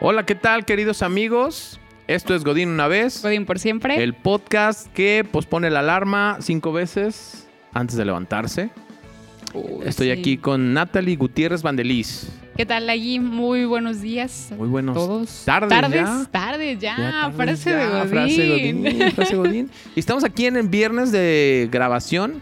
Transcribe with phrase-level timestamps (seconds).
[0.00, 1.80] Hola, ¿qué tal, queridos amigos?
[2.06, 4.02] Esto es Godín una vez, Godín por siempre.
[4.02, 8.70] el podcast que pospone la alarma cinco veces antes de levantarse.
[9.54, 10.12] Uy, Estoy sí.
[10.12, 12.30] aquí con Natalie Gutiérrez Vandeliz.
[12.56, 13.18] ¿Qué tal allí?
[13.20, 14.50] Muy buenos días.
[14.52, 15.42] a Muy buenos todos.
[15.44, 16.26] tardes Tardes, ya.
[16.30, 16.96] tardes ya.
[16.96, 18.08] Ya tardes frase ya, de Godín.
[18.10, 19.12] Frase Godín.
[19.12, 19.70] frase Godín.
[19.96, 22.40] Y estamos aquí en el viernes de grabación.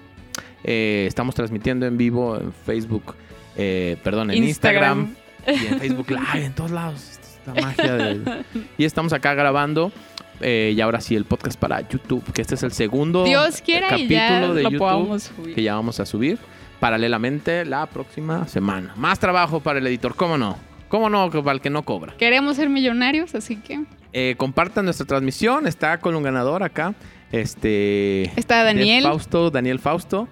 [0.64, 3.14] Eh, estamos transmitiendo en vivo en Facebook,
[3.57, 5.14] eh, perdón, en Instagram.
[5.46, 5.62] Instagram.
[5.64, 7.15] y en Facebook Live, en todos lados.
[7.46, 8.45] Esta magia de-
[8.79, 9.93] Y estamos acá grabando.
[10.41, 13.86] eh, y ahora sí, el podcast para YouTube, que este es el segundo Dios quiera
[13.86, 15.55] y capítulo ya de lo YouTube subir.
[15.55, 16.39] que ya vamos a subir
[16.79, 18.93] paralelamente la próxima semana.
[18.96, 20.59] Más trabajo para el editor, ¿cómo no?
[20.89, 21.31] ¿Cómo no?
[21.31, 22.14] Para el que no cobra.
[22.19, 23.81] Queremos ser millonarios, así que
[24.13, 26.94] Eh, compartan nuestra transmisión, está con un ganador acá.
[27.33, 28.22] Este.
[28.39, 29.03] está Daniel.
[29.05, 30.29] Fausto, Daniel Fausto.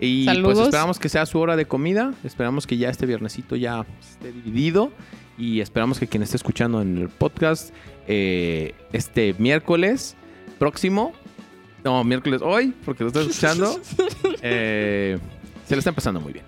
[0.00, 0.54] Y Saludos.
[0.54, 2.12] pues esperamos que sea su hora de comida.
[2.24, 4.90] Esperamos que ya este viernesito ya esté dividido.
[5.36, 7.74] Y esperamos que quien esté escuchando en el podcast
[8.06, 10.16] eh, este miércoles
[10.58, 11.12] próximo,
[11.82, 13.80] no, miércoles hoy, porque lo está escuchando,
[14.42, 15.18] eh,
[15.66, 16.44] se lo está empezando muy bien.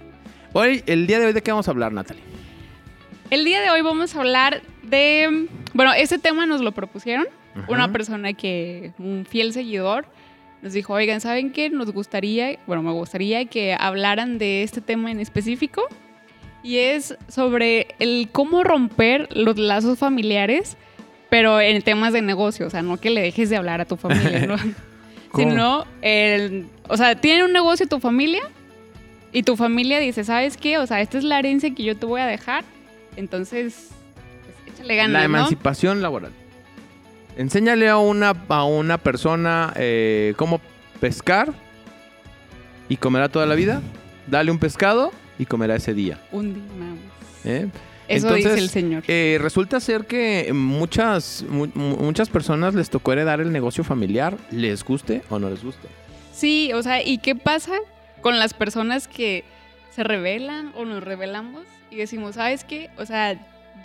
[0.53, 2.23] Hoy, el día de hoy, ¿de qué vamos a hablar, Natalie?
[3.31, 5.49] El día de hoy vamos a hablar de.
[5.75, 7.27] Bueno, este tema nos lo propusieron.
[7.55, 7.67] Ajá.
[7.69, 10.07] Una persona que, un fiel seguidor,
[10.63, 11.69] nos dijo: Oigan, ¿saben qué?
[11.69, 15.83] Nos gustaría, bueno, me gustaría que hablaran de este tema en específico.
[16.67, 20.77] Y es sobre el cómo romper los lazos familiares,
[21.31, 22.67] pero en temas de negocio.
[22.67, 24.57] O sea, no que le dejes de hablar a tu familia, ¿no?
[25.37, 28.43] Sino, el, o sea, tiene un negocio tu familia
[29.33, 30.79] y tu familia dice, ¿sabes qué?
[30.79, 32.65] O sea, esta es la herencia que yo te voy a dejar.
[33.15, 33.91] Entonces,
[34.45, 35.25] pues, échale ganas, La ¿no?
[35.37, 36.33] emancipación laboral.
[37.37, 40.61] Enséñale a una, a una persona eh, cómo
[40.99, 41.53] pescar
[42.89, 43.83] y comerá toda la vida.
[44.27, 46.19] Dale un pescado y comerá ese día.
[46.33, 47.47] Un día nada más.
[47.47, 47.69] ¿eh?
[48.09, 49.03] Eso Entonces, dice el señor.
[49.09, 54.37] Eh, resulta ser que muchas, mu- mu- muchas personas les tocó heredar el negocio familiar,
[54.53, 55.89] les guste o no les guste.
[56.33, 57.73] Sí, o sea, ¿y qué pasa
[58.21, 59.43] con las personas que
[59.95, 62.91] se rebelan o nos rebelamos y decimos, ¿sabes qué?
[62.99, 63.35] O sea,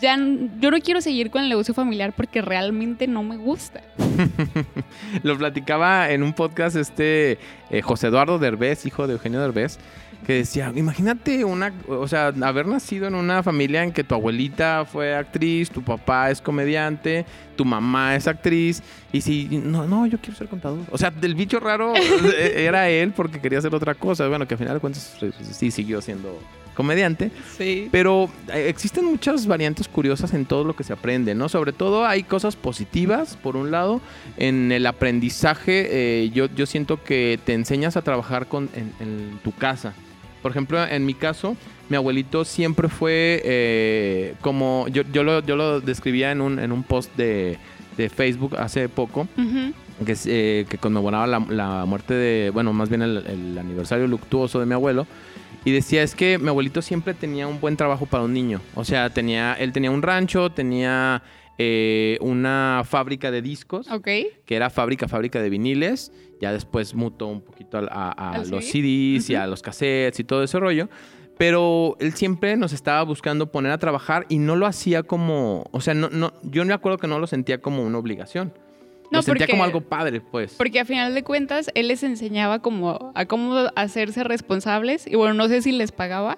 [0.01, 0.17] ya
[0.59, 3.81] yo no quiero seguir con el negocio familiar porque realmente no me gusta.
[5.23, 7.37] Lo platicaba en un podcast este
[7.69, 9.79] eh, José Eduardo Derbez, hijo de Eugenio Derbez,
[10.25, 14.85] que decía, imagínate una, o sea, haber nacido en una familia en que tu abuelita
[14.85, 20.19] fue actriz, tu papá es comediante, tu mamá es actriz, y si, no, no, yo
[20.19, 20.79] quiero ser contador.
[20.91, 24.27] O sea, del bicho raro eh, era él porque quería hacer otra cosa.
[24.27, 26.39] Bueno, que al final de cuentas eh, sí siguió siendo
[26.73, 27.31] comediante.
[27.57, 27.89] Sí.
[27.91, 31.49] Pero eh, existen muchas variantes curiosas en todo lo que se aprende, ¿no?
[31.49, 34.01] Sobre todo hay cosas positivas, por un lado.
[34.37, 39.39] En el aprendizaje, eh, yo, yo siento que te enseñas a trabajar con, en, en
[39.43, 39.93] tu casa.
[40.41, 41.55] Por ejemplo, en mi caso,
[41.89, 44.87] mi abuelito siempre fue eh, como...
[44.89, 47.57] Yo, yo, lo, yo lo describía en un, en un post de,
[47.97, 49.73] de Facebook hace poco Ujú.
[50.05, 54.07] que, es, eh, que conmemoraba la, la muerte de, bueno, más bien el, el aniversario
[54.07, 55.05] luctuoso de mi abuelo.
[55.63, 58.61] Y decía, es que mi abuelito siempre tenía un buen trabajo para un niño.
[58.73, 61.21] O sea, tenía, él tenía un rancho, tenía
[61.57, 66.11] eh, una fábrica de discos, que era fábrica, fábrica de viniles.
[66.39, 69.17] Ya después mutó un poquito a, a- a ¿Al los CD?
[69.19, 70.89] CDs y a los cassettes y todo ese rollo.
[71.37, 75.81] Pero él siempre nos estaba buscando poner a trabajar y no lo hacía como, o
[75.81, 78.53] sea, no, no, yo me acuerdo que no lo sentía como una obligación.
[79.11, 80.53] No, lo sentía porque- como algo padre, pues.
[80.57, 85.05] Porque a final de cuentas, él les enseñaba como a cómo hacerse responsables.
[85.07, 86.37] Y bueno, no sé si les pagaba,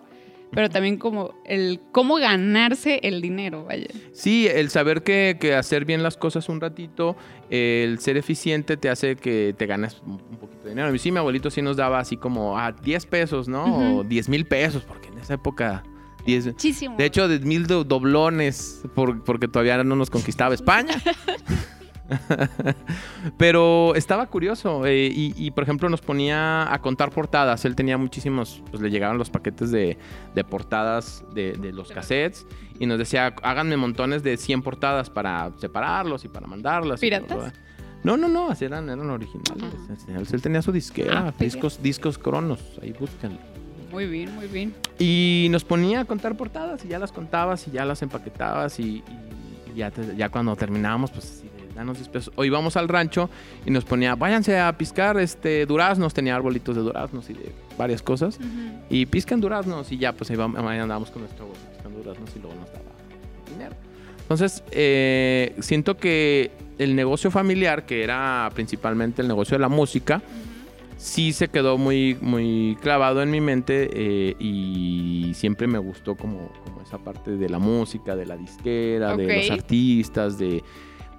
[0.54, 3.88] pero también como el cómo ganarse el dinero, vaya.
[4.14, 7.16] Sí, el saber que, que hacer bien las cosas un ratito,
[7.50, 10.88] el ser eficiente te hace que te ganes un poquito de dinero.
[10.88, 13.66] A mí sí, mi abuelito sí nos daba así como a 10 pesos, ¿no?
[13.66, 14.00] Ujú.
[14.00, 15.84] O 10 mil pesos, porque en esa época
[16.26, 16.46] 10...
[16.48, 16.96] Muchísimo.
[16.98, 20.96] De hecho, 10 mil do- doblones, por- porque todavía no nos conquistaba España.
[23.38, 27.66] Pero estaba curioso eh, y, y, por ejemplo, nos ponía a contar portadas.
[27.66, 29.98] Él tenía muchísimos, pues le llegaban los paquetes de,
[30.36, 32.46] de portadas de, de los cassettes
[32.80, 37.00] y nos decía, háganme montones de 100 portadas para separarlos y para mandarlas.
[37.00, 37.54] ¿Piratas?
[38.04, 39.64] No, no, no, así eran, eran originales.
[40.10, 43.40] Él, él tenía su disquera, Ah, discos, discos cronos, ahí búscanlo.
[43.92, 44.74] Muy bien, muy bien.
[45.00, 49.04] Y nos ponía a contar portadas y ya las contabas y ya las empaquetabas y,
[49.74, 52.34] y ya, te- ya cuando terminábamos, pues así danos 10 pesos.
[52.36, 53.30] O íbamos al rancho
[53.66, 58.02] y nos ponía, váyanse a piscar este duraznos, tenía arbolitos de duraznos y de varias
[58.02, 58.40] cosas.
[58.90, 62.30] Y piscan duraznos y ya pues ahí, vamos, ahí andábamos con nuestro bolso piscando duraznos
[62.36, 62.84] y luego nos daba
[63.50, 63.76] dinero.
[64.22, 70.22] Entonces, eh, siento que el negocio familiar, que era principalmente el negocio de la música,
[70.98, 76.50] sí se quedó muy, muy clavado en mi mente eh, y siempre me gustó como,
[76.64, 80.64] como esa parte de la música, de la disquera, de los artistas, de...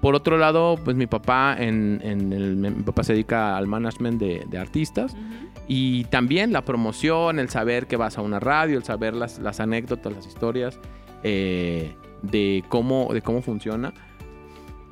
[0.04, 4.20] Por otro lado, pues mi papá, en, en el, mi papá se dedica al management
[4.20, 5.22] de, de artistas Ujú.
[5.66, 9.60] y también la promoción, el saber que vas a una radio, el saber las, las
[9.60, 10.78] anécdotas, las historias
[11.22, 13.94] eh, de, cómo, de cómo funciona.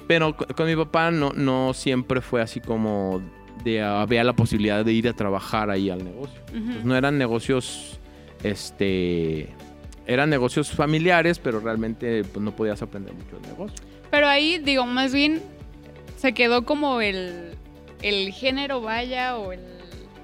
[0.08, 3.20] Pero co- con mi papá no, no siempre fue así como
[3.64, 6.40] de había la posibilidad de ir a trabajar ahí al negocio.
[6.56, 6.72] Ujú.
[6.72, 8.00] Pues no eran negocios,
[8.42, 9.50] este,
[10.06, 13.84] eran negocios familiares, pero realmente pues, no podías aprender mucho del negocio.
[14.12, 15.40] Pero ahí, digo, más bien
[16.18, 17.54] se quedó como el,
[18.02, 19.60] el género vaya o el,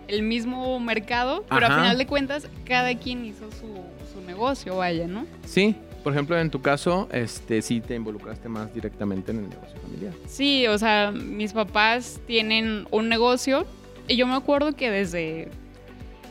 [0.09, 1.75] el mismo mercado, pero Ajá.
[1.75, 3.67] a final de cuentas cada quien hizo su,
[4.13, 5.25] su negocio, vaya, ¿no?
[5.47, 5.75] Sí,
[6.05, 10.13] por ejemplo, en tu caso, este, sí te involucraste más directamente en el negocio familiar.
[10.27, 13.67] Sí, o sea, mis papás tienen un negocio
[14.07, 15.49] y yo me acuerdo que desde,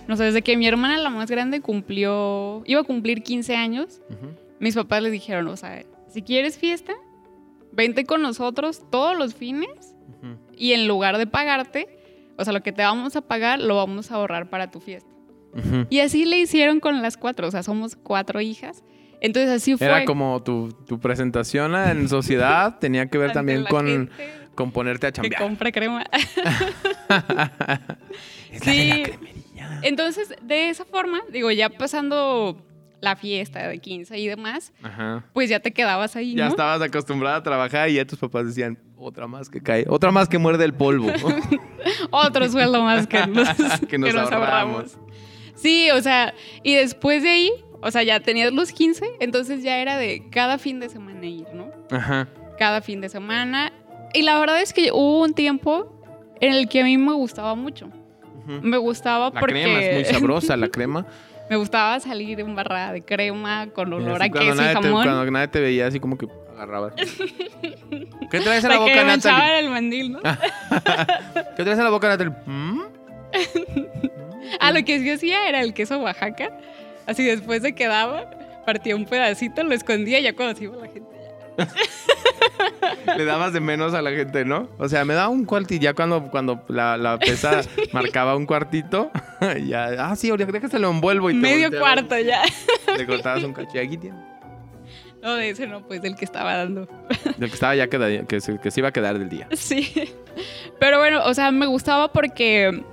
[0.07, 4.00] no sé, desde que mi hermana la más grande cumplió, iba a cumplir 15 años,
[4.59, 6.94] mis papás le dijeron, o sea, si quieres fiesta,
[7.77, 9.69] vente con nosotros todos los fines
[10.57, 11.88] y en lugar de pagarte,
[12.38, 15.09] o sea, lo que te vamos a pagar lo vamos a ahorrar para tu fiesta.
[15.89, 18.83] Y así le hicieron con las cuatro, o sea, somos cuatro hijas.
[19.21, 19.88] Entonces así fue.
[19.88, 24.09] Era como tu, tu presentación en sociedad tenía que ver también con,
[24.53, 25.41] con ponerte a que chambear.
[25.41, 26.03] compra crema.
[28.51, 28.89] Es Sí.
[28.89, 29.80] la de la cremería.
[29.83, 32.57] Entonces, de esa forma, digo, ya pasando
[33.01, 35.23] la fiesta de 15 y demás, Ajá.
[35.33, 36.49] pues ya te quedabas ahí, Ya ¿no?
[36.49, 40.27] estabas acostumbrada a trabajar y ya tus papás decían, otra más que cae, otra más
[40.27, 41.07] que muerde el polvo.
[42.11, 43.47] Otro sueldo más que nos,
[43.88, 44.97] Que nos ahorramos.
[45.55, 46.33] Sí, o sea,
[46.63, 47.51] y después de ahí,
[47.81, 51.47] o sea, ya tenías los 15, entonces ya era de cada fin de semana ir,
[51.53, 51.71] ¿no?
[51.91, 52.27] Ajá.
[52.59, 53.71] Cada fin de semana.
[54.13, 55.94] Y la verdad es que hubo un tiempo
[56.41, 57.89] en el que a mí me gustaba mucho.
[58.45, 61.05] Me gustaba La porque crema es muy sabrosa, la crema.
[61.49, 65.03] Me gustaba salir embarrada de crema con olor a queso y nadie te- jamón.
[65.03, 66.94] cuando nadie te veía, así como que agarrabas.
[68.31, 69.59] ¿Qué traes en la boca, Natalie?
[69.59, 70.19] el mandil, ¿no?
[71.55, 72.33] ¿Qué traes en la boca, Natalie?
[72.45, 72.81] ¿Mm?
[74.61, 76.51] Ah, lo que sí hacía era el queso Oaxaca.
[77.05, 78.29] Así después se quedaba,
[78.65, 81.16] partía un pedacito, lo escondía y ya cuando se iba la gente.
[83.18, 84.69] Le dabas de menos a la gente, ¿no?
[84.77, 87.62] O sea, me daba un cuarto y ya cuando, cuando la, la pesa
[87.94, 89.12] marcaba un cuartito,
[89.65, 92.42] ya, ah, sí, ahorita déjase lo envuelvo y te Medio volteabas, cuarto ya.
[92.98, 93.98] Le cortabas un cacho aquí.
[95.21, 96.88] No, de ese no, pues del que estaba dando.
[97.38, 99.48] Del que estaba ya queda- que se, que se iba a quedar del día.
[99.54, 100.13] Sí.
[100.80, 102.83] Pero bueno, o sea, me gustaba porque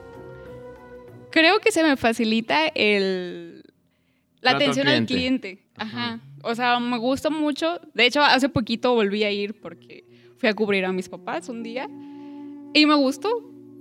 [1.30, 3.62] creo que se me facilita el
[4.44, 5.14] la Trato atención al cliente.
[5.54, 5.66] cliente.
[5.76, 6.20] Ajá.
[6.42, 7.80] O sea, me gusta mucho.
[7.94, 10.04] De hecho, hace poquito volví a ir porque
[10.38, 11.88] fui a cubrir a mis papás un día
[12.74, 13.28] y me gustó.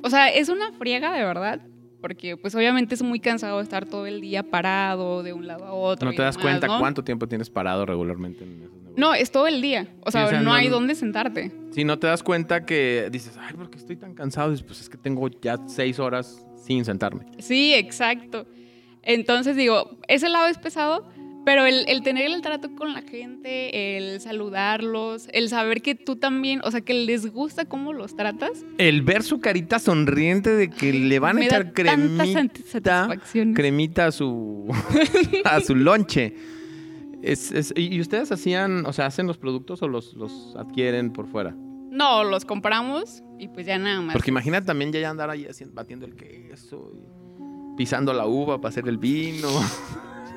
[0.01, 1.61] O sea, es una friega de verdad.
[2.01, 5.71] Porque, pues, obviamente es muy cansado estar todo el día parado de un lado a
[5.73, 6.05] otro.
[6.07, 6.79] No y te das demás, cuenta ¿no?
[6.79, 8.97] cuánto tiempo tienes parado regularmente en esos negocios.
[8.97, 9.87] No, es todo el día.
[10.01, 11.53] O sea, o sea, no, no- hay dónde sentarte.
[11.71, 14.51] Si no te das cuenta que dices, ay, ¿por qué estoy tan cansado?
[14.51, 17.25] Dices, pues es que tengo ya seis horas sin sentarme.
[17.39, 18.45] Sí, exacto.
[19.03, 21.05] Entonces digo, ese lado es pesado,
[21.45, 26.15] pero el, el tener el trato con la gente, el saludarlos, el saber que tú
[26.15, 30.69] también, o sea, que les gusta cómo los tratas, El ver su carita sonriente de
[30.69, 33.09] que le van a echar cremita,
[33.53, 34.67] cremita a su
[35.43, 36.33] a su lonche.
[37.21, 41.11] Es- es- ¿Y y ustedes hacían, o sea, hacen los productos o los, los adquieren
[41.11, 41.53] por fuera?
[41.91, 44.13] No, los compramos y pues ya nada más.
[44.13, 47.22] Porque imagina también ya andar ahí haciendo- batiendo el queso y
[47.77, 49.49] pisando la uva para hacer el vino.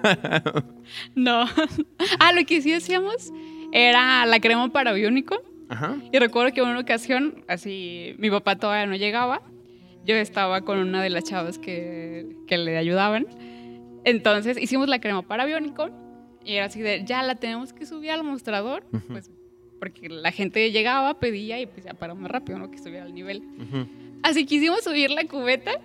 [1.17, 1.47] No.
[2.21, 3.33] ah, lo que sí hacíamos
[3.73, 5.43] era la crema para biónico.
[5.69, 5.97] Ajá.
[6.13, 9.43] Y recuerdo que en una ocasión, así, mi papá todavía no llegaba.
[10.05, 13.27] Yo estaba con una de las chavas que, que le ayudaban.
[14.05, 15.91] Entonces hicimos la crema para biónico.
[16.45, 18.87] Y era así de, ya la tenemos que subir al mostrador.
[19.09, 19.31] Pues
[19.81, 22.71] porque la gente llegaba, pedía y pues ya para más rápido, ¿no?
[22.71, 23.43] Que estuviera al nivel.
[24.23, 25.81] Así quisimos subir la cubeta.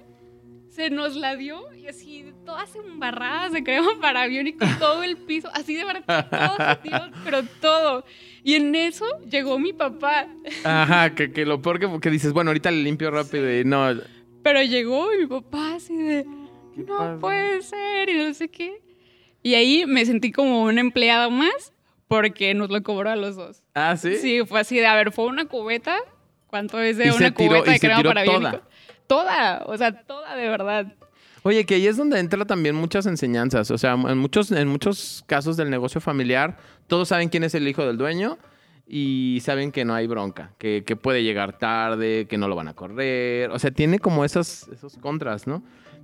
[0.72, 5.50] Se nos la dio y así todas embarradas de crema para biónico, todo el piso,
[5.54, 8.06] así de verdad, todo tiró, pero todo.
[8.44, 10.28] Y en eso llegó mi papá.
[10.64, 13.86] Ajá, que, que lo peor que, que dices, bueno, ahorita le limpio rápido y no.
[14.44, 16.26] Pero llegó mi papá así de,
[16.74, 18.82] ¿Qué no puede ser y no sé qué.
[19.44, 21.74] Y ahí me sentí como una empleada más
[22.08, 23.62] porque nos lo cobró a los dos.
[23.74, 24.16] Ah, sí.
[24.16, 25.98] Sí, fue así de, a ver, fue una cubeta.
[26.48, 28.62] ¿Cuánto es de Y una tiró- cubeta y de crema para biónico?
[29.12, 30.94] Toda, o sea, toda de verdad.
[31.44, 33.70] Oye, que ahí es donde entra también muchas enseñanzas.
[33.70, 36.56] O sea, en muchos, en muchos casos del negocio familiar,
[36.88, 38.38] todos saben quién es el hijo del dueño
[38.88, 42.74] y saben que no hay bronca, que, puede llegar tarde, que no lo van a
[42.74, 43.52] correr.
[43.52, 45.62] O sea, tiene como esos, esos contras, ¿no?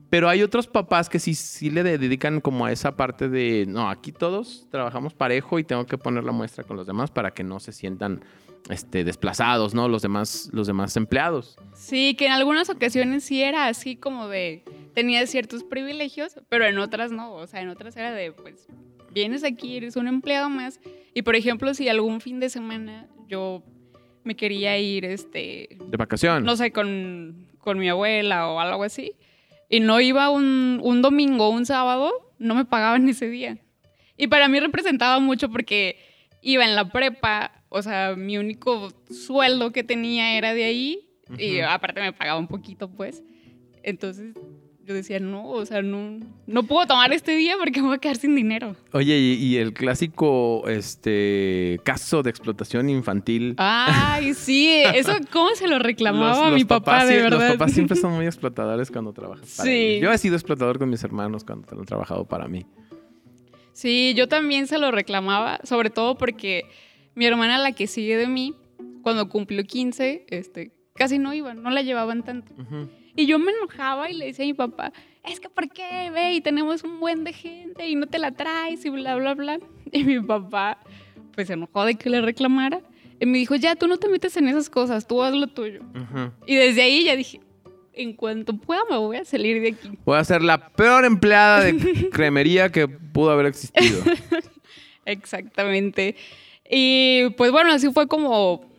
[0.10, 3.90] Pero hay otros papás que sí, sí le dedican como a esa parte de, no,
[3.90, 7.46] aquí todos trabajamos parejo y tengo que poner la muestra con los demás para que
[7.46, 8.22] no se sientan
[8.70, 9.88] este, desplazados, ¿no?
[9.88, 11.58] Los demás, los demás empleados.
[11.74, 16.78] Sí, que en algunas ocasiones sí era así como de, tenía ciertos privilegios, pero en
[16.78, 17.34] otras no.
[17.34, 18.68] O sea, en otras era de, pues,
[19.12, 20.80] vienes aquí, eres un empleado más.
[21.14, 23.64] Y por ejemplo, si algún fin de semana yo
[24.24, 25.78] me quería ir, este...
[25.88, 26.44] De vacación.
[26.44, 29.16] No sé, con, con mi abuela o algo así
[29.70, 33.58] y no iba un, un domingo un sábado, no me pagaban ese día.
[34.16, 35.98] Y para mí representaba mucho porque
[36.42, 41.60] iba en la prepa, o sea, mi único sueldo que tenía era de ahí y
[41.60, 43.24] aparte me pagaba un poquito, pues.
[43.84, 44.36] Entonces
[44.88, 48.00] yo decía, no, o sea, no, no puedo tomar este día porque me voy a
[48.00, 48.74] quedar sin dinero.
[48.94, 53.54] Oye, y, el clásico este, caso de explotación infantil.
[53.58, 57.50] Ay, sí, eso cómo se lo reclamaba a mi papá, de verdad.
[57.50, 59.46] Los papás siempre son muy explotadores cuando trabajan.
[59.46, 60.00] sí.
[60.02, 62.66] Yo he sido explotador con mis hermanos cuando han trabajado para mí.
[63.78, 66.64] Sí, yo también se lo reclamaba, sobre todo porque
[67.14, 68.56] mi hermana, la que sigue de mí,
[69.04, 72.56] cuando cumplió 15, este, casi no iba, no la llevaban tanto.
[73.16, 74.94] Y yo me enojaba y le decía a mi papá,
[75.24, 76.10] es que ¿por qué?
[76.12, 79.36] Ve, y tenemos un buen de gente y no te la traes y bla, bla,
[79.36, 79.60] bla.
[79.92, 80.80] Y mi papá,
[81.36, 82.82] pues se enojó de que le reclamara.
[83.20, 85.82] Y me dijo, ya, tú no te metes en esas cosas, tú haz lo tuyo.
[86.48, 87.42] Y desde ahí ya dije,
[87.98, 89.98] en cuanto pueda me voy a salir de aquí.
[90.06, 94.04] Voy a ser la peor empleada de cremería que pudo haber existido.
[95.06, 96.16] Exactamente.
[96.70, 98.70] Y pues bueno, así fue como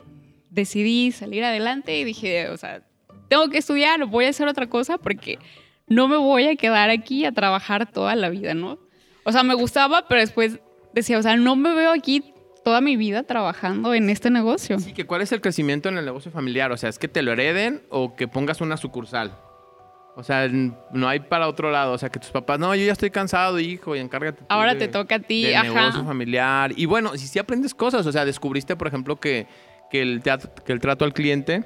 [0.50, 2.82] decidí salir adelante y dije, o sea,
[3.28, 5.38] tengo que estudiar, voy a hacer otra cosa porque
[5.86, 8.78] no me voy a quedar aquí a trabajar toda la vida, ¿no?
[9.24, 10.58] O sea, me gustaba, pero después
[10.92, 12.24] decía, o sea, no me veo aquí
[12.64, 14.78] toda mi vida trabajando en este negocio.
[14.78, 17.22] Sí, que cuál es el crecimiento en el negocio familiar, o sea, es que te
[17.22, 19.32] lo hereden o que pongas una sucursal.
[20.18, 21.92] O sea, no hay para otro lado.
[21.92, 24.42] O sea, que tus papás, no, yo ya estoy cansado, hijo, y encárgate.
[24.48, 26.72] Ahora te toca a ti, del negocio familiar.
[26.74, 29.46] Y bueno, si sí aprendes cosas, o sea, descubriste, por ejemplo, que,
[29.92, 31.64] que, el, teatro, que el trato al cliente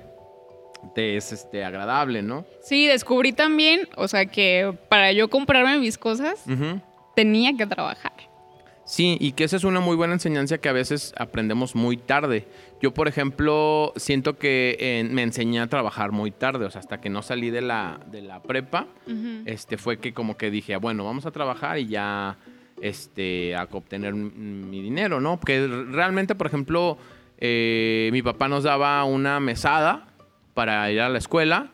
[0.94, 2.44] te es este, agradable, ¿no?
[2.61, 6.44] Sí, descubrí también, o sea, que para yo comprarme mis cosas,
[7.16, 8.12] tenía que trabajar.
[8.92, 12.46] Sí, y que esa es una muy buena enseñanza que a veces aprendemos muy tarde.
[12.82, 17.08] Yo, por ejemplo, siento que me enseñé a trabajar muy tarde, o sea, hasta que
[17.08, 18.88] no salí de la, de la prepa,
[19.46, 22.37] este, fue que como que dije, bueno, vamos a trabajar y ya,
[22.82, 25.40] este, a obtener mi dinero, ¿no?
[25.40, 26.99] Porque realmente, por ejemplo,
[27.38, 30.06] eh, mi papá nos daba una mesada
[30.52, 31.72] para ir a la escuela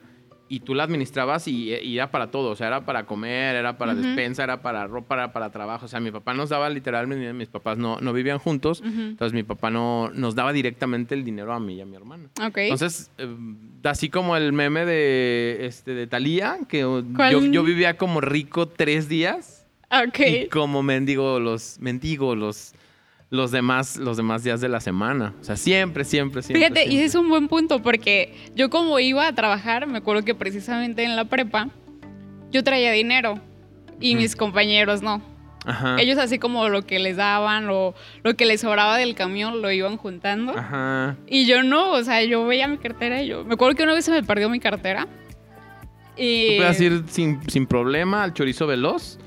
[0.48, 3.94] y tú la administrabas y, era para todo, o sea, era para comer, era para
[3.94, 7.48] despensa, era para ropa, era para trabajo, o sea, mi papá nos daba literalmente, mis
[7.48, 11.60] papás no, no vivían juntos, entonces mi papá no nos daba directamente el dinero a
[11.60, 12.28] mí y a mi hermana.
[12.54, 13.28] Entonces, eh,
[13.84, 17.02] así como el meme de, este, de Talía, que yo,
[17.62, 19.66] vivía como rico tres días.
[19.90, 20.42] Okay.
[20.42, 22.74] Y como mendigo los, mendigo los
[23.30, 25.34] los demás, los demás días de la semana.
[25.40, 26.68] O sea, siempre, siempre, siempre.
[26.68, 30.24] Fíjate, y ese es un buen punto porque yo como iba a trabajar, me acuerdo
[30.24, 31.68] que precisamente en la prepa,
[32.50, 33.40] yo traía dinero
[34.00, 35.22] y mis compañeros no.
[35.66, 35.96] Ajá.
[36.00, 39.70] Ellos así como lo que les daban o lo que les sobraba del camión lo
[39.70, 40.56] iban juntando.
[40.56, 41.16] Ajá.
[41.26, 43.44] Y yo no, o sea, yo veía mi cartera y yo...
[43.44, 45.06] Me acuerdo que una vez se me perdió mi cartera.
[46.16, 46.52] Y...
[46.52, 49.18] ¿Tú puedes ir sin, sin problema al chorizo veloz?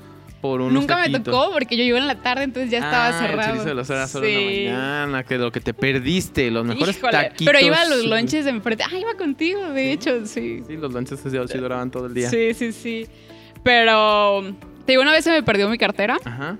[0.42, 3.64] Nunca me tocó porque yo iba en la tarde, entonces ya estaba ah, cerrado.
[3.64, 7.46] de las horas solo en la mañana, que lo que te perdiste, los mejores taquitos.
[7.46, 8.84] Pero iba a los lunches de enfrente.
[8.84, 10.62] Ah, iba contigo, de hecho, sí.
[10.66, 12.28] Sí, los lunches sí duraban todo el día.
[12.28, 13.06] Sí, sí, sí.
[13.62, 14.42] Pero,
[14.84, 16.18] te digo, una vez se me perdió mi cartera.
[16.24, 16.58] Ajá.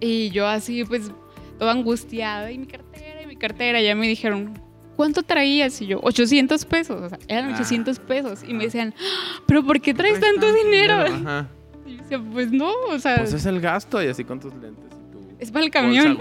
[0.00, 1.10] Y yo así, pues,
[1.58, 2.50] toda angustiada.
[2.50, 3.80] Y mi cartera, y mi cartera.
[3.80, 4.52] Y ya me dijeron,
[4.96, 5.80] ¿cuánto traías?
[5.80, 7.00] Y yo, 800 pesos.
[7.00, 8.02] O sea, eran 800 ah.
[8.06, 8.40] pesos.
[8.46, 10.94] Y me decían, ah, ¿pero por qué traes tanto dinero?
[10.94, 11.48] Ajá.
[11.92, 13.18] Y yo decía, pues no, o sea.
[13.18, 14.90] Pues es el gasto y así con tus lentes.
[15.38, 16.18] es para el camión.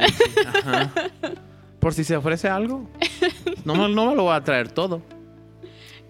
[0.47, 0.91] Ajá.
[1.79, 2.87] Por si se ofrece algo.
[3.65, 5.01] No, no me lo voy a traer todo.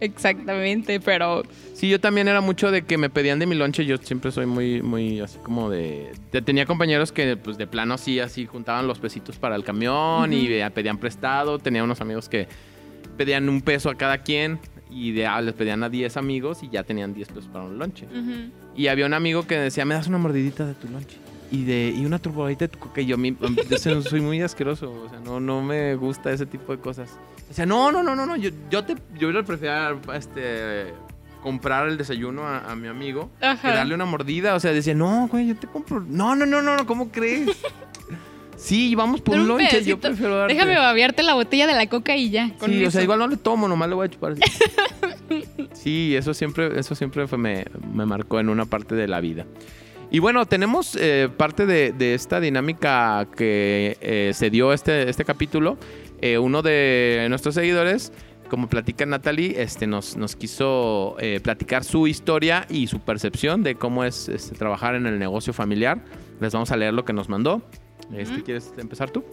[0.01, 1.43] Exactamente, pero...
[1.75, 3.85] Sí, yo también era mucho de que me pedían de mi lonche.
[3.85, 6.11] Yo siempre soy muy, muy así como de...
[6.43, 10.47] tenía compañeros que pues de plano así, así juntaban los pesitos para el camión y
[10.73, 11.59] pedían prestado.
[11.59, 12.47] Tenía unos amigos que
[13.15, 16.69] pedían un peso a cada quien y de, ah, les pedían a 10 amigos y
[16.69, 18.07] ya tenían 10 pesos para un lonche.
[18.75, 21.17] Y había un amigo que decía, me das una mordidita de tu lonche.
[21.51, 23.01] Y, de, y una turbadita de tu coca.
[23.01, 24.91] Y yo, yo soy muy asqueroso.
[24.91, 27.09] O sea, no, no me gusta ese tipo de cosas.
[27.49, 28.37] O sea, no, no, no, no, no.
[28.37, 30.93] Yo, yo, te, yo le prefería este,
[31.43, 34.55] comprar el desayuno a, mi amigo que darle una mordida.
[34.55, 35.99] O sea, decía, no, güey, yo te compro.
[35.99, 37.49] No, no, no, no, ¿cómo crees?
[38.61, 39.83] Sí, vamos por un un lonche.
[39.83, 40.53] Yo prefiero darte.
[40.53, 42.51] Déjame babearte la botella de la coca y ya.
[42.59, 44.33] con Sí, o sea, igual no le tomo, nomás le voy a chupar.
[44.33, 44.41] así.
[45.73, 49.45] sí, eso siempre, eso siempre fue- me, me marcó en una parte de la vida.
[50.09, 55.23] Y bueno, tenemos eh, parte de, de esta dinámica que eh, se dio este, este
[55.23, 55.77] capítulo.
[56.21, 58.11] Eh, uno de nuestros seguidores,
[58.49, 63.75] como platica Natalie, este, nos, nos quiso eh, platicar su historia y su percepción de
[63.75, 66.03] cómo es este, trabajar en el negocio familiar.
[66.41, 67.61] Les vamos a leer lo que nos mandó.
[68.13, 68.43] Este, Ujú.
[68.43, 69.23] ¿Quieres empezar tú?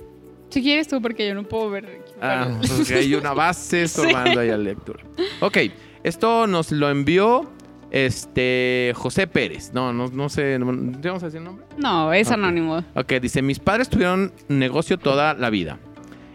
[0.51, 2.05] Si quieres tú, porque yo no puedo ver.
[2.23, 5.03] Ah, porque hay una base estorbando ahí a la lectura.
[5.41, 5.59] Ok,
[6.03, 7.51] esto nos lo envió
[7.91, 9.73] este José Pérez.
[9.73, 11.65] No, no, no sé, no, ¿no vamos a decir el nombre?
[11.79, 12.85] No, es anónimo.
[12.95, 15.79] Ok, dice, mis padres tuvieron negocio toda la vida.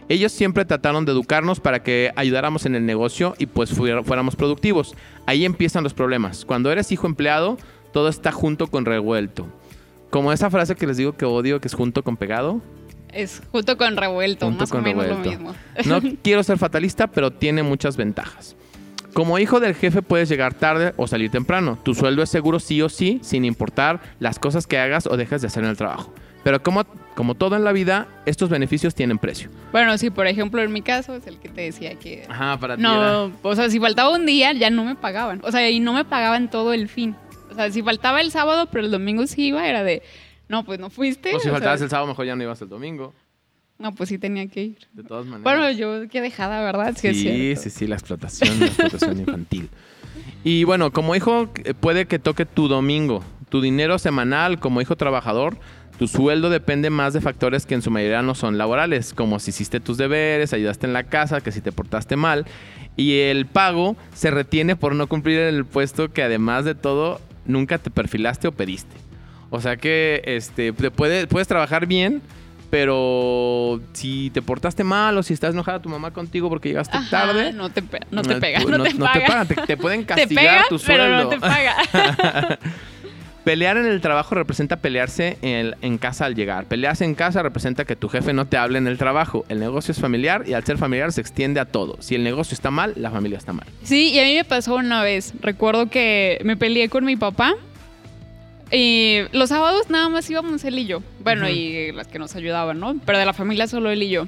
[0.10, 4.96] Ellos siempre trataron de educarnos para que ayudáramos en el negocio y pues fuéramos productivos.
[5.26, 6.44] Ahí empiezan los problemas.
[6.46, 7.58] Cuando eres hijo empleado,
[7.94, 9.48] todo está junto con revuelto.
[10.10, 12.62] Como esa frase que les digo que odio, que es junto con pegado.
[13.12, 15.32] Es junto con revuelto, Junto más con o menos revuelto.
[15.32, 15.56] lo mismo.
[15.86, 18.56] No quiero ser fatalista, pero tiene muchas ventajas.
[19.14, 21.78] Como hijo del jefe puedes llegar tarde o salir temprano.
[21.84, 25.42] Tu sueldo es seguro sí o sí, sin importar las cosas que hagas o dejes
[25.42, 26.12] de hacer en el trabajo.
[26.44, 26.84] Pero como,
[27.16, 29.50] como todo en la vida, estos beneficios tienen precio.
[29.72, 32.26] Bueno, sí, por ejemplo, en mi caso es el que te decía que...
[32.28, 35.42] Ajá, para No, o sea, si faltaba un día ya no me pagaban.
[35.44, 37.16] O sea, y no me pagaban todo el fin.
[37.52, 40.02] O sea, si faltaba el sábado, pero el domingo sí iba, era de,
[40.50, 41.30] no, pues no fuiste.
[41.30, 43.14] O si o sea, faltabas el sábado, mejor ya no ibas el domingo.
[43.84, 44.78] No, pues sí tenía que ir.
[44.94, 45.44] De todas maneras.
[45.44, 46.96] Bueno, yo qué dejada, ¿verdad?
[46.98, 49.70] Sí, Sí, sí, sí, la explotación, la explotación infantil.
[50.46, 51.50] Y bueno, como hijo
[51.82, 55.58] puede que toque tu domingo, tu dinero semanal como hijo trabajador,
[56.00, 59.50] tu sueldo depende más de factores que en su mayoría no son laborales, como si
[59.50, 62.46] hiciste tus deberes, ayudaste en la casa, que si te portaste mal.
[62.96, 67.80] Y el pago se retiene por no cumplir el puesto que además de todo nunca
[67.80, 68.96] te perfilaste o pediste.
[69.50, 72.22] O sea que este, te puede- puedes trabajar bien,
[72.74, 77.08] pero si te portaste mal o si estás enojada tu mamá contigo porque llegaste Ajá,
[77.28, 79.26] tarde, No te, pe- no te pega, no, te paga.
[79.28, 81.24] pagan, te, te pueden Te castigar pega, tu pero sueldo.
[81.24, 82.58] no te paga.
[83.44, 86.66] Pelear en el trabajo representa pelearse en, el- en casa al llegar.
[86.66, 89.46] Pelearse en casa representa que tu jefe no te hable en el trabajo.
[89.50, 91.98] El negocio es familiar y al ser familiar se extiende a todo.
[92.00, 93.68] Si el negocio está mal, la familia está mal.
[93.84, 95.34] Sí, y a mí me pasó una vez.
[95.42, 97.54] Recuerdo que me peleé con mi papá.
[98.74, 101.04] Y los sábados nada más íbamos él y yo.
[101.24, 102.96] Bueno, y las que nos ayudaban, ¿no?
[103.06, 104.28] Pero de la familia solo él y yo.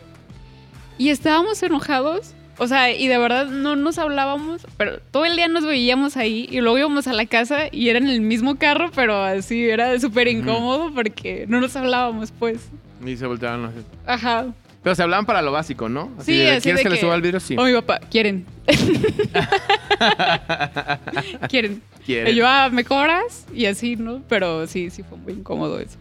[1.00, 2.36] Y estábamos enojados.
[2.58, 6.48] O sea, y de verdad no nos hablábamos, pero todo el día nos veíamos ahí
[6.50, 10.00] y luego íbamos a la casa y era en el mismo carro, pero así era
[10.00, 12.70] súper incómodo porque no nos hablábamos, pues.
[13.06, 13.80] Y se voltearon así.
[14.06, 14.46] Ajá.
[14.86, 16.12] Pero se hablaban para lo básico, ¿no?
[16.22, 17.40] Sí, de, así ¿Quieres de que, le que- suba el vidrio?
[17.40, 17.56] Sí.
[17.58, 18.46] O mi papá, quieren.
[21.50, 21.82] quieren.
[22.06, 22.32] ¿Quieren?
[22.32, 23.48] Y yo, ah, ¿me cobras?
[23.52, 24.22] Y así, ¿no?
[24.30, 25.98] Pero sí, sí fue muy incómodo eso.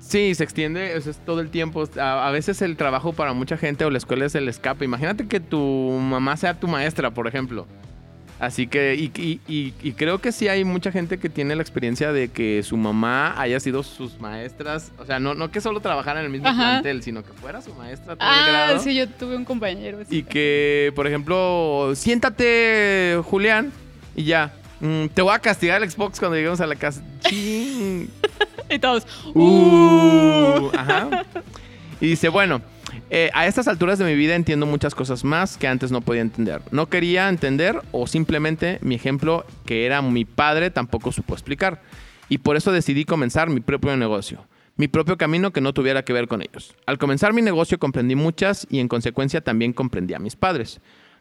[0.00, 1.84] Sí, se extiende eso es todo el tiempo.
[1.98, 4.86] A, a veces el trabajo para mucha gente o la escuela es el escape.
[4.86, 7.66] Imagínate que tu mamá sea tu maestra, por ejemplo.
[8.44, 11.62] Así que, y, y- y- y creo que sí hay mucha gente que tiene la
[11.62, 14.92] experiencia de que su mamá haya sido sus maestras.
[14.98, 16.56] O sea, no, no que solo trabajara en el mismo Ajá.
[16.80, 18.80] plantel, sino que fuera su maestra todo el Ah, grado.
[18.80, 20.18] sí, yo tuve un compañero así.
[20.18, 23.72] Y que, por ejemplo, siéntate, Julián,
[24.16, 24.52] y ya.
[24.80, 27.02] mm, te voy a castigar el Xbox cuando lleguemos a la casa.
[28.70, 31.24] Y todos, Uh, ajá.
[32.00, 32.60] Y dice, bueno,
[33.10, 36.22] eh, a estas alturas de mi vida entiendo muchas cosas más que antes no podía
[36.22, 36.62] entender.
[36.70, 41.82] No quería entender o simplemente mi ejemplo, que era mi padre, tampoco supo explicar.
[42.28, 44.46] Y por eso decidí comenzar mi propio negocio.
[44.76, 46.74] Mi propio camino que no tuviera que ver con ellos.
[46.86, 50.80] Al comenzar mi negocio comprendí muchas y en consecuencia también comprendí a mis padres.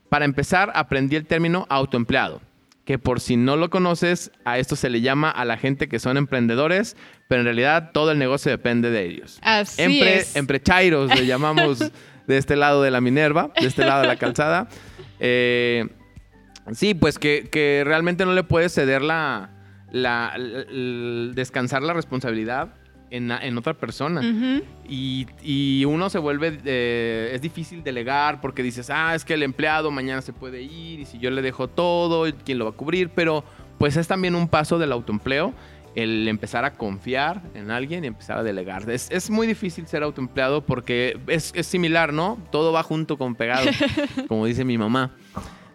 [0.09, 2.41] Para empezar, aprendí el término autoempleado,
[2.85, 5.99] que por si no lo conoces, a esto se le llama a la gente que
[5.99, 9.39] son emprendedores, pero en realidad todo el negocio depende de ellos.
[9.41, 10.35] así Empre, es.
[10.35, 11.79] Emprechairos le llamamos
[12.27, 14.67] de este lado de la Minerva, de este lado de la calzada.
[15.19, 15.87] Eh,
[16.73, 19.49] sí, pues que, que realmente no le puedes ceder la,
[21.33, 22.73] descansar la responsabilidad
[23.13, 24.21] en, otra persona.
[24.87, 29.91] Y uno se vuelve, eh, es difícil delegar porque dices, ah, es que el empleado
[29.91, 33.09] mañana se puede ir y si yo le dejo todo, ¿quién lo va a cubrir?
[33.09, 33.43] Pero
[33.77, 35.53] pues es también un paso del autoempleo
[35.95, 38.89] el empezar a confiar en alguien y empezar a delegar.
[38.89, 42.39] Es, es muy difícil ser autoempleado porque es, es similar, ¿no?
[42.51, 43.69] Todo va junto con pegado,
[44.27, 45.11] como dice mi mamá.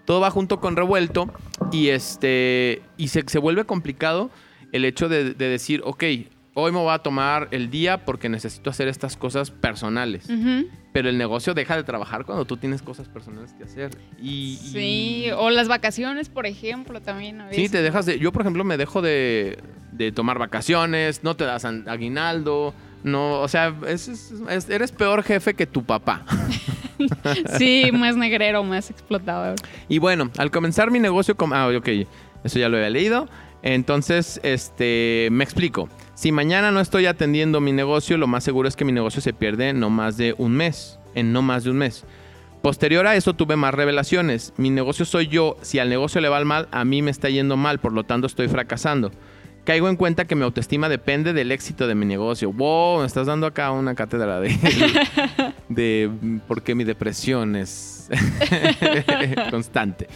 [0.05, 1.31] Todo va junto con revuelto
[1.70, 4.31] y, este, y se, se vuelve complicado
[4.72, 6.03] el hecho de, de decir, ok,
[6.61, 10.29] hoy me voy a tomar el día porque necesito hacer estas cosas personales.
[10.92, 13.90] Pero el negocio deja de trabajar cuando tú tienes cosas personales que hacer.
[14.21, 17.62] Y, y- Sí, o las vacaciones, por ejemplo, también a veces.
[17.64, 18.18] Sí, te dejas de.
[18.18, 19.59] Yo, por ejemplo, me dejo de,
[19.92, 22.75] de tomar vacaciones, no te das aguinaldo.
[23.05, 26.25] No, o sea, es- es- es- eres peor jefe que tu papá.
[27.59, 29.55] Sí, más negrero, más explotador.
[29.88, 31.53] Y bueno, al comenzar mi negocio con...
[31.53, 31.88] Ah, ok,
[32.42, 33.29] eso ya lo había leído.
[33.62, 35.88] Entonces, este, me explico.
[36.19, 39.33] Si mañana no estoy atendiendo mi negocio, lo más seguro es que mi negocio se
[39.33, 40.99] pierde en no más de un mes.
[41.15, 42.05] En no más de un mes.
[42.61, 44.53] Posterior a eso tuve más revelaciones.
[44.57, 45.57] Mi negocio soy yo.
[45.63, 48.27] Si al negocio le va mal, a mí me está yendo mal, por lo tanto
[48.27, 49.13] estoy fracasando.
[49.63, 52.53] Caigo en cuenta que mi autoestima depende del éxito de mi negocio.
[52.53, 54.59] Wow, me estás dando acá una cátedra de,
[55.69, 56.11] de
[56.49, 58.09] por qué mi depresión es
[59.53, 60.09] constante.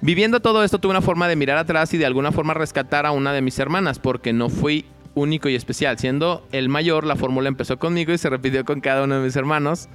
[0.00, 3.10] Viviendo todo esto, tuve una forma de mirar atrás y de alguna forma rescatar a
[3.10, 5.98] una de mis hermanas, porque no fui único y especial.
[5.98, 9.36] Siendo el mayor, la fórmula empezó conmigo y se repitió con cada uno de mis
[9.36, 9.88] hermanos.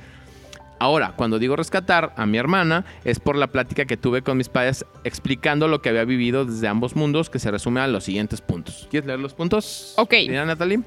[0.78, 4.50] Ahora, cuando digo rescatar a mi hermana, es por la plática que tuve con mis
[4.50, 8.42] padres explicando lo que había vivido desde ambos mundos, que se resume a los siguientes
[8.42, 8.88] puntos.
[8.92, 9.94] ¿Quieres leer los puntos?
[9.98, 10.14] Ok.
[10.28, 10.82] Mira, Natalie.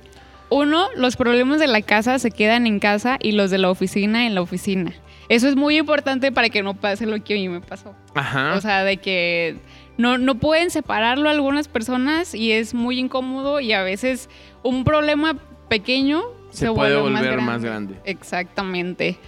[0.51, 4.27] Uno, los problemas de la casa se quedan en casa y los de la oficina
[4.27, 4.93] en la oficina.
[5.29, 7.95] Eso es muy importante para que no pase lo que a mí me pasó.
[8.15, 8.55] Ajá.
[8.55, 9.57] O sea, de que
[9.99, 14.31] no, no pueden separarlo algunas personas y es muy incómodo y a veces
[14.63, 15.37] un problema
[15.69, 17.97] pequeño se, se, puede volver más más grande.
[18.05, 19.19] Exactamente.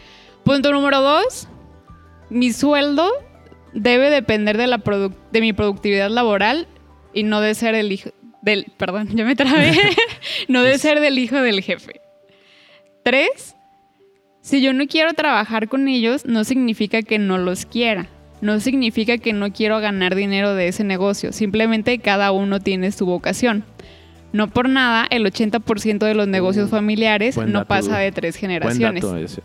[0.45, 1.49] Punto número dos.
[2.31, 3.11] Mi sueldo
[3.73, 6.69] debe depender de, la produ- de mi productividad laboral
[7.13, 8.67] y no de ser el hijo del...
[8.77, 9.73] Perdón, ya me trabé.
[10.49, 12.01] no de ser del hijo del jefe.
[13.03, 13.57] Tres.
[14.41, 18.09] Si yo no quiero trabajar con ellos, no significa que no los quiera.
[18.41, 21.33] No significa que no quiero ganar dinero de ese negocio.
[21.33, 23.65] Simplemente cada uno tiene su vocación.
[24.33, 28.13] No por nada, el 80% de los negocios Uh, familiares buen no dato, pasa de
[28.13, 29.03] tres Buen generaciones.
[29.03, 29.43] dato ese.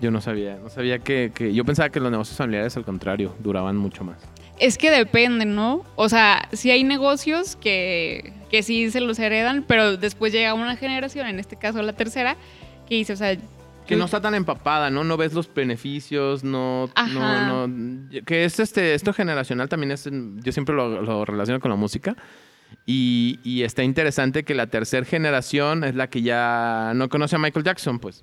[0.00, 3.34] Yo no sabía, no sabía que, que- Yo pensaba que los negocios familiares, al contrario,
[3.40, 4.16] duraban mucho más.
[4.58, 5.82] Es que depende, ¿no?
[5.96, 10.76] O sea, sí hay negocios que, que sí se los heredan, pero después llega una
[10.76, 12.36] generación, en este caso la tercera,
[12.88, 13.36] que dice, o sea,
[13.86, 15.04] Que no está tan empapada, ¿no?
[15.04, 16.88] No ves los beneficios, no...
[16.94, 17.46] Ajá.
[17.48, 20.08] no, no que es este, esto generacional también es...
[20.10, 22.16] Yo siempre lo, lo relaciono con la música.
[22.86, 27.38] Y, y está interesante que la tercera generación es la que ya no conoce a
[27.38, 28.22] Michael Jackson, pues.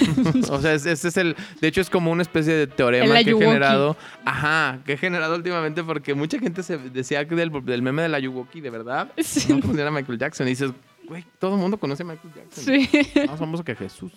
[0.50, 1.36] o sea, es- ese es el...
[1.60, 3.96] De hecho, es como una especie de teorema que he generado.
[4.24, 8.08] Ajá, que he generado últimamente porque mucha gente se decía que del, del meme de
[8.08, 9.52] la Ayuwoki, de verdad, Sí.
[9.52, 10.46] no conocían a Michael Jackson.
[10.46, 10.72] Y dices,
[11.06, 12.64] güey, todo el mundo conoce a Michael Jackson.
[12.64, 12.88] sí.
[13.28, 14.12] Más famoso que Jesús.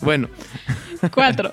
[0.00, 0.28] Bueno,
[1.12, 1.52] Cuatro.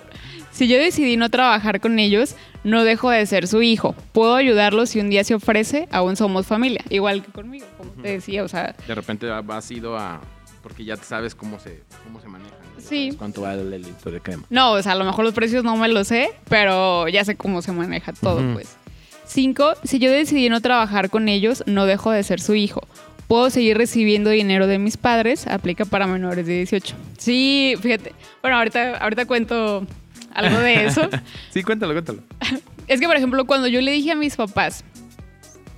[0.52, 3.96] Si yo decidí no trabajar con ellos, no dejo de ser su hijo.
[4.12, 6.84] Puedo ayudarlos si un día se ofrece, aún somos familia.
[6.90, 10.22] Igual que conmigo, como te decía, o sea, de repente vas ido a...
[10.62, 12.56] Porque ya sabes cómo se, cómo se maneja.
[12.56, 12.80] ¿no?
[12.80, 13.14] Ya Sí.
[13.18, 14.44] ¿Cuánto vale el litro de crema?
[14.50, 17.36] no, o sea, a lo mejor los precios no me los sé, pero ya sé
[17.36, 18.78] cómo se maneja todo, pues.
[19.26, 22.82] Cinco, si yo decidí no trabajar con ellos, no dejo de ser su hijo.
[23.28, 26.96] Puedo seguir recibiendo dinero de mis padres, aplica para menores de 18.
[27.18, 28.14] Sí, fíjate.
[28.42, 29.86] Bueno, ahorita, ahorita cuento
[30.34, 31.10] algo de eso.
[31.52, 32.20] Sí, cuéntalo, cuéntalo.
[32.88, 34.84] Es que, por ejemplo, cuando yo le dije a mis papás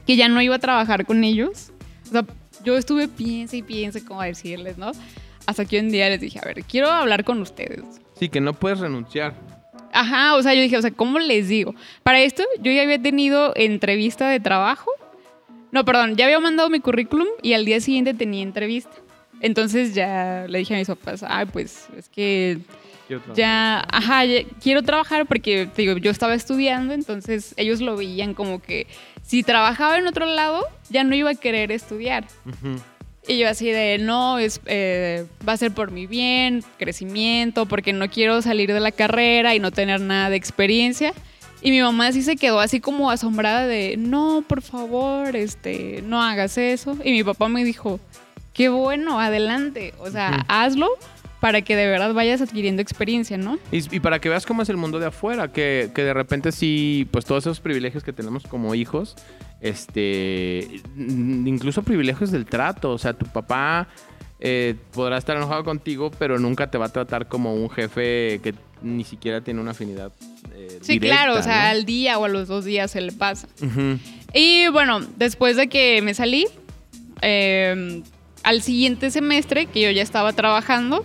[0.07, 1.71] que ya no iba a trabajar con ellos,
[2.07, 2.25] o sea,
[2.63, 4.91] yo estuve piense y piense cómo decirles, ¿no?
[5.45, 7.83] Hasta que un día les dije, a ver, quiero hablar con ustedes.
[8.19, 9.35] Sí, que no puedes renunciar.
[9.93, 11.75] Ajá, o sea, yo dije, o sea, ¿cómo les digo?
[12.03, 14.89] Para esto, yo ya había tenido entrevista de trabajo.
[15.75, 18.95] No, perdón, ya había mandado mi currículum y al día siguiente tenía entrevista.
[19.41, 22.59] Entonces ya le dije a mis papás, ay, pues es que
[23.33, 28.33] ya, ajá, ya quiero trabajar porque, te digo, yo estaba estudiando, entonces ellos lo veían
[28.33, 28.87] como que
[29.21, 32.25] si trabajaba en otro lado, ya no iba a querer estudiar.
[33.27, 37.91] Y yo así de, no, es, eh, va a ser por mi bien, crecimiento, porque
[37.91, 41.11] no quiero salir de la carrera y no tener nada de experiencia.
[41.65, 46.21] Y mi mamá sí se quedó así como asombrada de, no, por favor, este, no
[46.21, 46.95] hagas eso.
[47.03, 47.99] Y mi papá me dijo,
[48.53, 50.87] qué bueno, adelante, o sea, hazlo
[51.39, 53.57] para que de verdad vayas adquiriendo experiencia, ¿no?
[53.71, 56.51] Y, y para que veas cómo es el mundo de afuera, que, que de repente
[56.51, 59.15] sí, pues todos esos privilegios que tenemos como hijos,
[59.59, 63.87] este, incluso privilegios del trato, o sea, tu papá
[64.39, 68.53] eh, podrá estar enojado contigo, pero nunca te va a tratar como un jefe que
[68.85, 70.11] ni siquiera tiene una afinidad.
[70.53, 71.69] eh, Sí, directa, claro, o sea, ¿no?
[71.71, 73.47] al día o a los dos días se le pasa.
[73.61, 73.97] Ujú.
[74.33, 76.45] Y bueno, después de que me salí,
[77.21, 78.01] eh,
[78.43, 81.03] al siguiente semestre que yo ya estaba trabajando,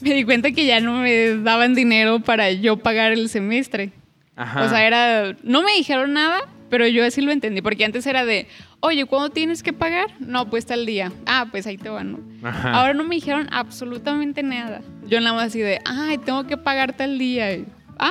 [0.00, 3.90] me di cuenta que ya no me daban dinero para yo pagar el semestre.
[4.36, 4.62] Ajá.
[4.64, 6.42] O sea, era, no me dijeron nada,
[6.74, 8.48] pero yo así lo entendí, porque antes era de,
[8.80, 10.06] oye, ¿cuándo tienes que pagar?
[10.18, 11.12] No, pues tal día.
[11.24, 12.18] Ah, pues ahí te van, ¿no?
[12.50, 14.82] Ahora no me dijeron absolutamente nada.
[15.06, 17.54] Yo nada más así de, ay, tengo que pagar tal día.
[17.54, 17.64] Y,
[18.00, 18.10] ah,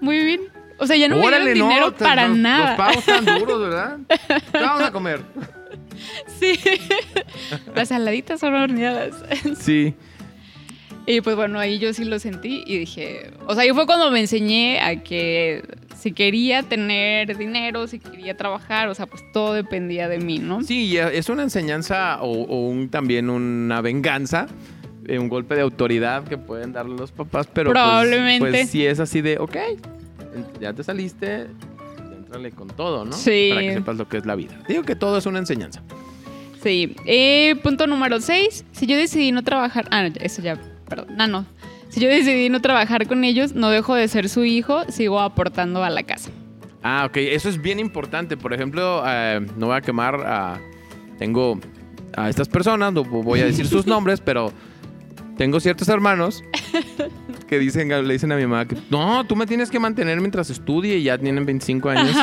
[0.00, 0.42] muy bien.
[0.78, 2.68] O sea, ya no Órale, me dieron dinero te- para los, nada.
[2.68, 3.98] Los pagos tan duros, ¿verdad?
[4.52, 5.20] ¿Qué vamos a comer?
[6.38, 6.56] Sí.
[7.74, 9.16] Las saladitas son horneadas.
[9.60, 9.92] Sí.
[11.04, 14.08] Y pues bueno, ahí yo sí lo sentí y dije, o sea, ahí fue cuando
[14.12, 15.64] me enseñé a que
[15.98, 20.62] si quería tener dinero, si quería trabajar, o sea, pues todo dependía de mí, ¿no?
[20.62, 24.46] Sí, y es una enseñanza o, o un- también una venganza,
[25.06, 28.48] eh, un golpe de autoridad que pueden darle los papás, pero pues- Probablemente.
[28.48, 29.56] Pues, si es así de, ok,
[30.60, 31.46] ya te saliste,
[32.16, 33.12] entrale con todo, ¿no?
[33.12, 33.48] Sí.
[33.50, 34.58] Para que sepas lo que es la vida.
[34.68, 35.82] Digo que todo es una enseñanza.
[36.62, 36.94] Sí.
[37.06, 38.64] Eh, punto número 6.
[38.72, 39.86] Si yo decidí no trabajar.
[39.90, 40.60] Ah, no, eso ya.
[40.88, 41.06] Perdón.
[41.16, 41.46] No, no.
[41.88, 45.82] Si yo decidí no trabajar con ellos, no dejo de ser su hijo, sigo aportando
[45.82, 46.30] a la casa.
[46.82, 48.36] Ah, ok, eso es bien importante.
[48.36, 50.60] Por ejemplo, eh, no voy a quemar a...
[51.18, 51.58] Tengo
[52.16, 54.52] a estas personas, no voy a decir sus nombres, pero
[55.36, 56.42] tengo ciertos hermanos
[57.48, 60.50] que dicen, le dicen a mi mamá que no, tú me tienes que mantener mientras
[60.50, 62.16] estudie y ya tienen 25 años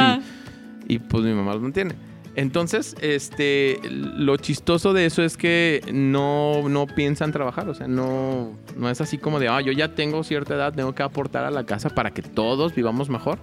[0.88, 1.95] y, pues mi mamá los mantiene.
[2.36, 8.52] Entonces, este, lo chistoso de eso es que no, no piensan trabajar, o sea, no,
[8.76, 11.52] no es así como de, ah, yo ya tengo cierta edad, tengo que aportar a
[11.52, 13.39] la casa para que todos vivamos mejor.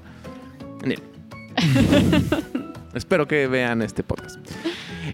[2.95, 4.39] Espero que vean este podcast.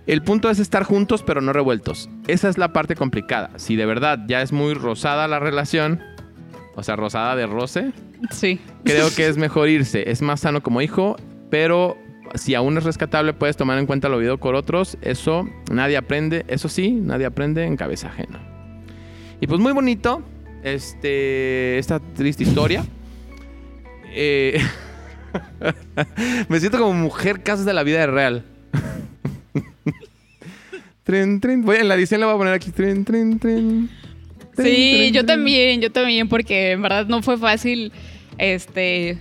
[0.06, 2.08] El punto es estar juntos pero no revueltos.
[2.26, 3.50] Esa es la parte complicada.
[3.56, 6.00] Si de verdad ya es muy rosada la relación,
[6.74, 7.92] o sea, rosada de roce,
[8.30, 8.60] Sí.
[8.84, 10.10] creo que es mejor irse.
[10.10, 11.16] Es más sano como hijo,
[11.50, 11.96] pero
[12.34, 14.98] si aún es rescatable, puedes tomar en cuenta lo vivido con otros.
[15.02, 16.44] Eso nadie aprende.
[16.48, 18.40] Eso sí, nadie aprende en cabeza ajena.
[19.40, 20.22] Y pues muy bonito
[20.62, 22.84] este, esta triste historia.
[24.10, 24.60] Eh,
[26.48, 28.44] me siento como mujer casos de la vida real.
[31.04, 31.62] Tren, tren.
[31.62, 32.70] Voy, en la edición le voy a poner aquí.
[32.70, 33.88] Tren, tren, tren.
[34.54, 37.92] Tren, Sí, tren, yo también, yo también, porque en verdad no fue fácil
[38.36, 39.16] este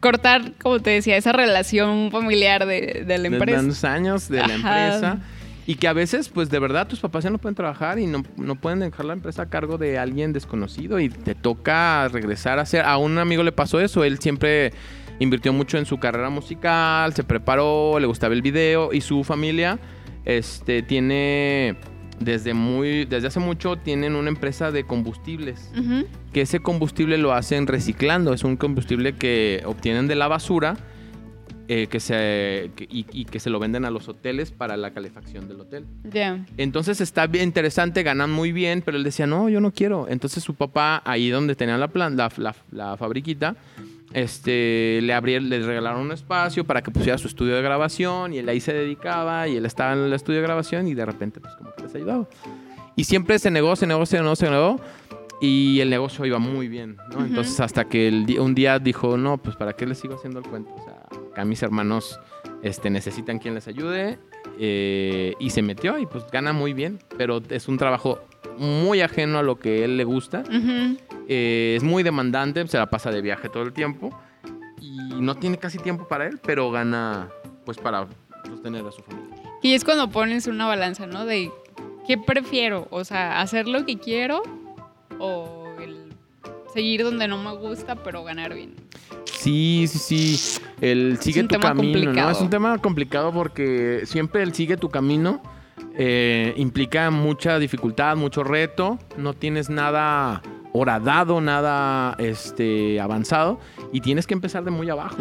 [0.00, 3.60] cortar, como te decía, esa relación familiar de, de la de empresa.
[3.60, 4.54] tantos años de la Ajá.
[4.86, 5.18] empresa.
[5.66, 8.24] Y que a veces, pues de verdad, tus papás ya no pueden trabajar y no,
[8.36, 12.62] no pueden dejar la empresa a cargo de alguien desconocido y te toca regresar a
[12.62, 12.84] hacer.
[12.84, 14.72] A un amigo le pasó eso, él siempre
[15.20, 19.78] invirtió mucho en su carrera musical, se preparó, le gustaba el video y su familia
[20.24, 21.76] este, tiene,
[22.20, 25.70] desde, muy, desde hace mucho, tienen una empresa de combustibles
[26.32, 28.32] que ese combustible lo hacen reciclando.
[28.34, 30.76] Es un combustible que obtienen de la basura
[31.72, 34.90] eh, que se, que- y, y que se lo venden a los hoteles para la
[34.92, 35.84] calefacción del hotel.
[36.12, 36.44] Ya.
[36.56, 40.06] Entonces está bien interesante, ganan muy bien, pero él decía, no, yo no quiero.
[40.08, 43.54] Entonces su papá, ahí donde tenía la, plan, la, la- la fabriquita,
[44.12, 48.38] este, le, abrieron, le regalaron un espacio para que pusiera su estudio de grabación y
[48.38, 51.40] él ahí se dedicaba y él estaba en el estudio de grabación y de repente
[51.40, 52.28] pues como que les ayudaba.
[52.96, 54.80] Y siempre se negó, se negó, se negó, se negó.
[55.42, 56.98] Y el negocio iba muy bien.
[57.18, 60.46] Entonces hasta que el un día dijo, no, pues ¿para qué les sigo haciendo el
[60.46, 60.70] cuento?
[60.74, 62.20] O sea, acá mis hermanos
[62.62, 64.18] este, necesitan quien les ayude.
[64.58, 66.98] eh, y se metió y pues gana muy bien.
[67.16, 68.20] Pero es un trabajo
[68.60, 70.40] muy ajeno a lo que él le gusta.
[70.40, 70.98] Ujú.
[71.28, 74.10] Eh, es muy demandante, se la pasa de viaje todo el tiempo.
[74.80, 77.28] Y no tiene casi tiempo para él, pero gana
[77.64, 78.06] pues para
[78.46, 79.36] sostener a su familia.
[79.62, 81.24] Y es cuando pones una balanza, ¿no?
[81.24, 81.50] De
[82.06, 84.42] qué prefiero, o sea, hacer lo que quiero
[85.18, 86.12] o el
[86.72, 88.74] seguir donde no me gusta, pero ganar bien.
[89.24, 90.62] Sí, sí, sí.
[90.82, 92.04] El sigue tu camino, ¿no?
[92.04, 92.30] complicado.
[92.30, 95.42] Es un tema complicado porque siempre el sigue tu camino
[95.94, 98.98] eh, implica mucha dificultad, mucho reto.
[99.16, 103.58] No tienes nada horadado, nada este, avanzado
[103.92, 105.16] y tienes que empezar de muy abajo.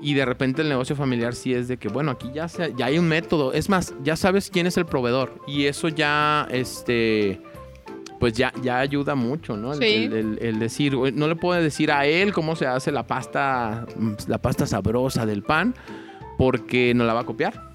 [0.00, 2.86] Y de repente el negocio familiar sí es de que, bueno, aquí ya, se- ya
[2.86, 3.52] hay un método.
[3.52, 5.34] Es más, ya sabes quién es el proveedor.
[5.46, 7.42] Y eso ya, este,
[8.18, 9.74] pues ya, ya ayuda mucho, ¿no?
[9.74, 10.04] El, Sí.
[10.04, 13.06] el- el- el decir, "Oye, no le puedo decir a él cómo se hace la
[13.06, 13.84] pasta,
[14.26, 15.74] la pasta sabrosa del pan,
[16.38, 17.68] porque no la va a copiar.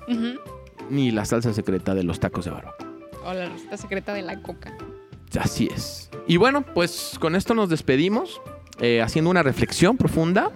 [0.90, 2.88] Ni la salsa secreta de los tacos de barbacoa.
[3.24, 4.76] O la receta secreta de la coca.
[5.40, 6.10] Así es.
[6.28, 8.42] Y bueno, pues con esto nos despedimos,
[8.80, 10.52] eh, haciendo una reflexión profunda.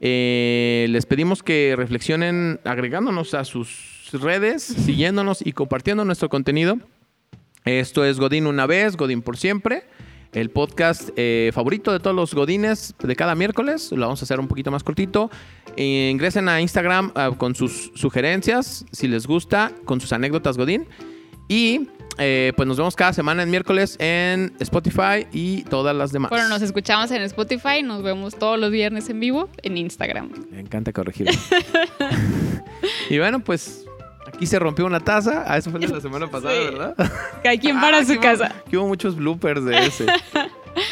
[0.00, 6.78] Eh, les pedimos que reflexionen agregándonos a sus redes, siguiéndonos y compartiendo nuestro contenido.
[7.64, 9.84] Esto es Godín una vez, Godín por siempre.
[10.32, 13.92] El podcast eh, favorito de todos los Godines de cada miércoles.
[13.92, 15.30] Lo vamos a hacer un poquito más cortito.
[15.76, 20.88] Ingresen a Instagram ah, con sus sugerencias, si les gusta, con sus anécdotas Godín.
[21.48, 26.30] Y eh, pues nos vemos cada semana en miércoles en Spotify y todas las demás.
[26.30, 30.30] Bueno, nos escuchamos en Spotify, nos vemos todos los viernes en vivo en Instagram.
[30.50, 31.28] Me encanta corregir.
[33.10, 33.81] y bueno, pues
[34.34, 35.44] aquí se rompió una taza.
[35.46, 36.64] Ah, eso fue de la semana pasada, Sí.
[36.64, 36.94] ¿verdad?
[37.42, 38.54] Cada quien para Ah, su que hubo- casa.
[38.70, 40.06] Que hubo muchos bloopers de ese.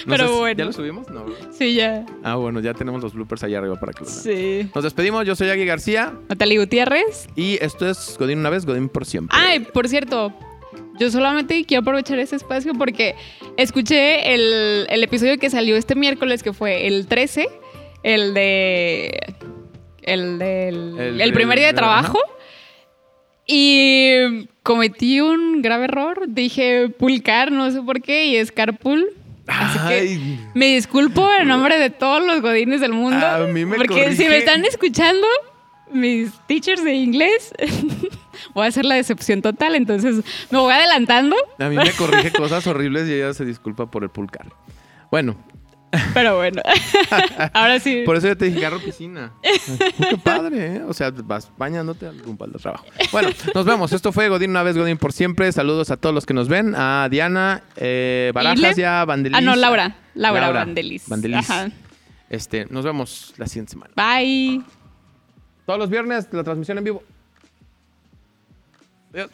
[0.05, 0.59] No Pero sé bueno.
[0.59, 1.09] ¿Ya lo subimos?
[1.09, 1.24] No.
[1.24, 1.48] ¿verdad?
[1.53, 2.05] Sí, ya.
[2.22, 4.37] Ah, bueno, ya tenemos los bloopers allá arriba para que los vean.
[4.66, 4.70] Sí.
[4.74, 5.24] Nos despedimos.
[5.26, 7.29] Yo soy Agui García Natalie Gutiérrez.
[7.35, 9.35] y esto es Godín una vez, Godín por siempre.
[9.40, 10.35] Ay, por cierto,
[10.98, 13.14] Yo solamente quiero aprovechar ese espacio porque
[13.57, 17.48] escuché el, el episodio que salió este miércoles, que fue el 13,
[18.03, 19.18] el de.
[20.03, 20.98] El del.
[20.98, 22.18] El- El, primer día de trabajo.
[23.46, 26.24] Y cometí un grave error.
[26.29, 29.09] Dije pulcar, no sé por qué, y es carpool.
[29.46, 33.26] Así que me disculpo en nombre de todos los godines del mundo.
[33.26, 35.26] A mí me porque si me están escuchando,
[35.92, 37.53] mis teachers de inglés,
[38.55, 39.74] voy a hacer la decepción total.
[39.74, 41.37] Entonces me voy adelantando.
[41.59, 44.46] a mí me corrige cosas horribles y ella se disculpa por el pulcar.
[45.11, 45.37] Bueno,
[46.14, 46.62] Pero bueno,
[47.53, 48.03] ahora sí.
[48.07, 49.33] por eso yo te dije carro piscina.
[49.42, 50.83] Qué padre, ¿eh?
[50.87, 52.87] O sea, vas bañándote al rumbo al trabajo.
[53.11, 53.92] Bueno, nos vemos.
[53.92, 55.50] Esto fue Godín una vez, Godín por siempre.
[55.50, 56.74] Saludos a todos los que nos ven.
[56.76, 58.83] A Diana, eh, Barajas ¿Ile?
[58.83, 59.37] y a Vandelis.
[59.37, 59.96] Ah, no, Laura.
[60.14, 61.09] Laura, Vandelis.
[61.09, 61.50] Vandelis.
[61.50, 61.70] Ajá.
[62.29, 63.92] Este, nos vemos la siguiente semana.
[63.96, 64.62] Bye.
[65.66, 67.03] Todos los viernes la transmisión en vivo.
[69.12, 69.31] Adiós.